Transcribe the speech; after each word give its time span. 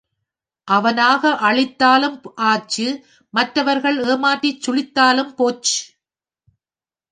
அவனாக 0.67 1.29
அழித்தாலும் 1.41 2.17
ஆச்சு 2.45 2.87
மற்றவர்கள் 3.33 3.99
ஏமாற்றிச் 4.05 4.61
சுழித்தாலும் 4.61 5.33
போச்சு. 5.35 5.79